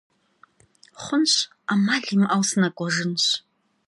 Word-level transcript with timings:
Xhunş, 1.03 1.33
'emal 1.69 2.03
'imıeu 2.07 2.43
sınek'uenş. 2.49 3.25